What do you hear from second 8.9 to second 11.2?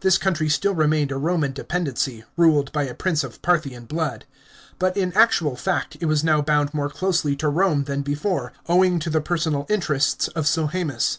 to the personal interests of Sohaemus.